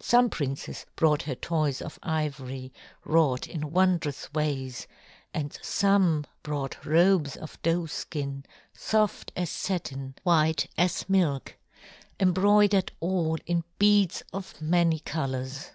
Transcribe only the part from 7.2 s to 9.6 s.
of doeskin, soft as